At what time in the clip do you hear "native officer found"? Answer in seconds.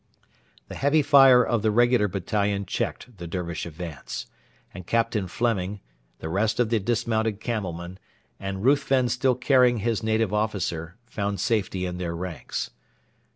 10.01-11.39